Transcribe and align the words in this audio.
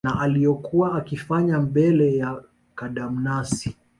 na 0.03 0.19
aliyokuwa 0.19 0.95
akiyafanya 0.95 1.59
bele 1.59 2.17
ya 2.17 2.43
kadamnasi 2.75 3.75